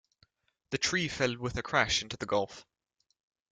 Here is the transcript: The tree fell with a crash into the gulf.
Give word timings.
The 0.71 0.79
tree 0.79 1.07
fell 1.07 1.37
with 1.37 1.55
a 1.57 1.61
crash 1.61 2.01
into 2.01 2.17
the 2.17 2.25
gulf. 2.25 2.65